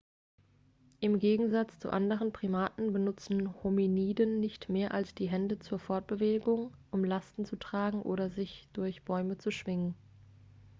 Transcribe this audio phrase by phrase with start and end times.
[0.99, 7.45] im gegensatz zu anderen primaten benutzen hominiden nicht mehr die hände zur fortbewegung um lasten
[7.45, 9.93] zu tragen oder um sich durch bäume zu schwingen